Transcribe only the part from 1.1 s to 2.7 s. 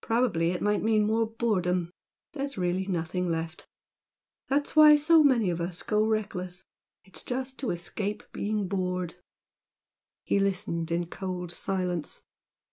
boredom. There's